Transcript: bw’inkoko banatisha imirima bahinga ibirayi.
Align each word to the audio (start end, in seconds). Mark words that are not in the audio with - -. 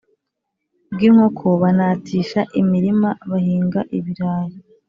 bw’inkoko 0.93 1.45
banatisha 1.61 2.39
imirima 2.61 3.09
bahinga 3.29 3.79
ibirayi. 3.97 4.55